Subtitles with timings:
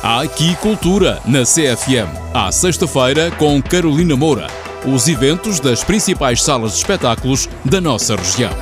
[0.00, 2.08] Há aqui cultura na CFM.
[2.32, 4.46] À sexta-feira com Carolina Moura.
[4.86, 8.52] Os eventos das principais salas de espetáculos da nossa região.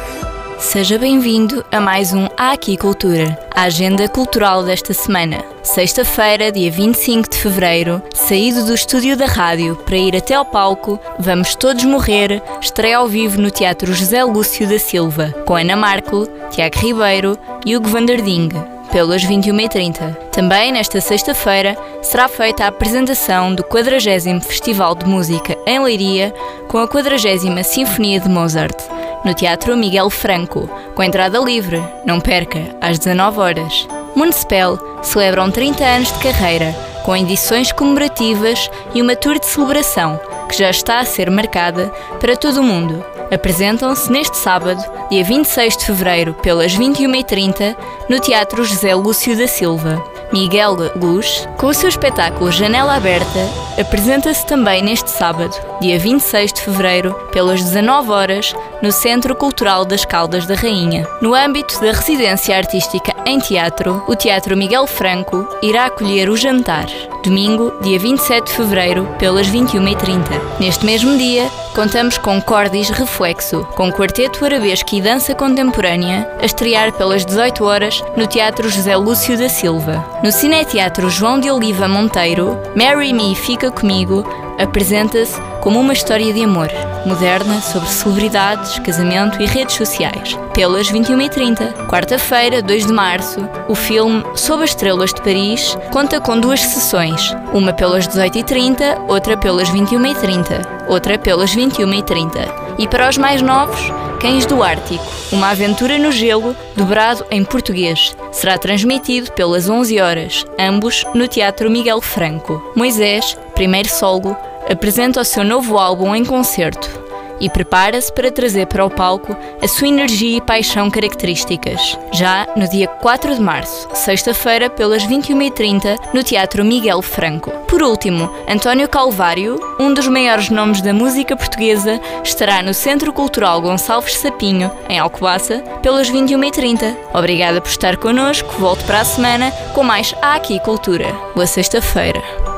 [0.58, 5.44] Seja bem-vindo a mais um Há Aqui Cultura, a agenda cultural desta semana.
[5.62, 10.98] Sexta-feira, dia 25 de fevereiro, saído do estúdio da rádio para ir até ao palco,
[11.18, 16.26] Vamos Todos Morrer, estreia ao vivo no Teatro José Lúcio da Silva, com Ana Marco,
[16.50, 20.14] Tiago Ribeiro e Hugo Vanderding pelas 21h30.
[20.32, 26.32] Também nesta sexta-feira será feita a apresentação do 40 Festival de Música em Leiria
[26.66, 28.74] com a 40 Sinfonia de Mozart,
[29.22, 33.86] no Teatro Miguel Franco, com entrada livre, não perca, às 19 horas.
[34.14, 36.74] Municipal celebram 30 anos de carreira,
[37.04, 42.34] com edições comemorativas e uma tour de celebração que já está a ser marcada para
[42.34, 43.04] todo o mundo.
[43.32, 44.80] Apresentam-se neste sábado,
[45.10, 47.76] dia 26 de fevereiro, pelas 21h30,
[48.08, 50.00] no Teatro José Lúcio da Silva.
[50.32, 53.38] Miguel Luz, com o seu espetáculo Janela Aberta,
[53.80, 60.04] apresenta-se também neste sábado, dia 26 de fevereiro, pelas 19 horas, no Centro Cultural das
[60.04, 61.06] Caldas da Rainha.
[61.20, 66.86] No âmbito da residência artística em teatro, o Teatro Miguel Franco irá acolher o jantar,
[67.24, 70.58] domingo, dia 27 de fevereiro, pelas 21h30.
[70.60, 76.92] Neste mesmo dia, contamos com Cordis Reflexo, com quarteto arabesco e dança contemporânea, a estrear
[76.92, 80.04] pelas 18 horas no Teatro José Lúcio da Silva.
[80.22, 84.24] No Cineteatro João de Oliva Monteiro, Marry Me Fica Comigo
[84.58, 86.68] apresenta-se como uma história de amor,
[87.04, 90.38] moderna sobre celebridades, casamento e redes sociais.
[90.54, 96.38] Pelas 21h30, quarta-feira, 2 de março, o filme Sob as Estrelas de Paris conta com
[96.38, 102.76] duas sessões, uma pelas 18h30, outra pelas 21h30, outra pelas 21h30.
[102.78, 103.90] E para os mais novos,
[104.20, 108.16] Cães do Ártico, uma aventura no gelo, dobrado em português.
[108.32, 112.72] Será transmitido pelas 11 horas, ambos no Teatro Miguel Franco.
[112.74, 114.36] Moisés, primeiro solo,
[114.70, 117.06] apresenta o seu novo álbum em concerto
[117.40, 122.68] e prepara-se para trazer para o palco a sua energia e paixão características, já no
[122.68, 127.50] dia 4 de março, sexta-feira, pelas 21h30, no Teatro Miguel Franco.
[127.66, 133.60] Por último, António Calvário, um dos maiores nomes da música portuguesa, estará no Centro Cultural
[133.60, 136.96] Gonçalves Sapinho, em Alcobaça, pelas 21h30.
[137.12, 141.12] Obrigada por estar connosco, volto para a semana com mais Aqui Cultura.
[141.34, 142.55] Boa sexta-feira.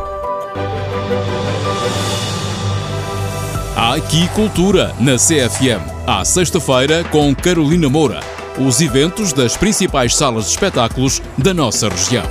[3.77, 5.81] Aqui cultura na CFM.
[6.07, 8.21] À sexta-feira com Carolina Moura.
[8.59, 12.25] Os eventos das principais salas de espetáculos da nossa região.